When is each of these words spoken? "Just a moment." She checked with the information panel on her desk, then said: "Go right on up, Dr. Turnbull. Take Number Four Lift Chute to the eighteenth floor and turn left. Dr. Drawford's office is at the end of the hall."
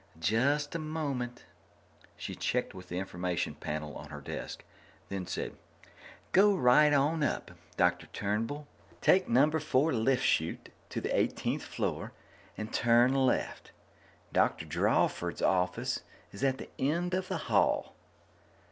"Just 0.19 0.73
a 0.73 0.79
moment." 0.79 1.45
She 2.17 2.33
checked 2.33 2.73
with 2.73 2.89
the 2.89 2.97
information 2.97 3.53
panel 3.53 3.95
on 3.95 4.09
her 4.09 4.19
desk, 4.19 4.63
then 5.09 5.27
said: 5.27 5.55
"Go 6.31 6.55
right 6.55 6.91
on 6.91 7.21
up, 7.23 7.51
Dr. 7.77 8.07
Turnbull. 8.07 8.65
Take 8.99 9.29
Number 9.29 9.59
Four 9.59 9.93
Lift 9.93 10.23
Chute 10.25 10.69
to 10.89 11.01
the 11.01 11.15
eighteenth 11.15 11.61
floor 11.61 12.13
and 12.57 12.73
turn 12.73 13.13
left. 13.13 13.73
Dr. 14.33 14.65
Drawford's 14.65 15.43
office 15.43 16.01
is 16.31 16.43
at 16.43 16.57
the 16.57 16.69
end 16.79 17.13
of 17.13 17.27
the 17.27 17.37
hall." 17.45 17.93